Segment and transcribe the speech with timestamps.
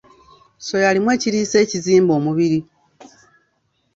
[0.67, 2.59] Soya alimu ekiriisa ekizimba omubiri.